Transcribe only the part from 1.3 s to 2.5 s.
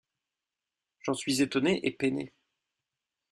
étonné et peiné.